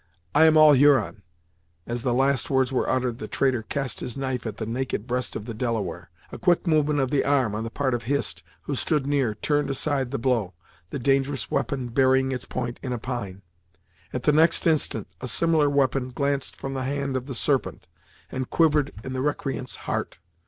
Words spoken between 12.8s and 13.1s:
in a